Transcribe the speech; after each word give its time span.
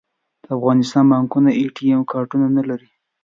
د 0.43 0.45
افغانستان 0.57 1.03
بانکونه 1.11 1.49
اې 1.59 1.65
ټي 1.75 1.85
ایم 1.89 2.01
کارډونه 2.13 2.59
لري 2.69 2.89